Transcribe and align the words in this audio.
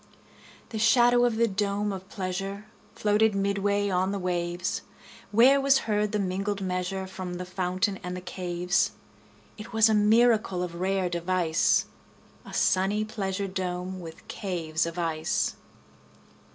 30 0.01 0.13
The 0.69 0.79
shadow 0.79 1.25
of 1.25 1.35
the 1.35 1.47
dome 1.47 1.93
of 1.93 2.09
pleasure 2.09 2.65
Floated 2.95 3.35
midway 3.35 3.87
on 3.87 4.11
the 4.11 4.17
waves; 4.17 4.81
Where 5.29 5.61
was 5.61 5.81
heard 5.85 6.11
the 6.11 6.17
mingled 6.17 6.59
measure 6.59 7.05
From 7.05 7.35
the 7.35 7.45
fountain 7.45 7.99
and 8.01 8.17
the 8.17 8.21
caves. 8.21 8.93
It 9.59 9.73
was 9.73 9.89
a 9.89 9.93
miracle 9.93 10.63
of 10.63 10.73
rare 10.81 11.07
device, 11.07 11.85
35 12.45 12.51
A 12.51 12.57
sunny 12.57 13.05
pleasure 13.05 13.47
dome 13.47 13.99
with 13.99 14.27
caves 14.27 14.87
of 14.87 14.97
ice! 14.97 15.55